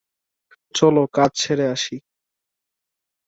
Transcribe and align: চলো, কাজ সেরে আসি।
চলো, 0.75 1.03
কাজ 1.13 1.31
সেরে 1.41 1.65
আসি। 1.67 1.95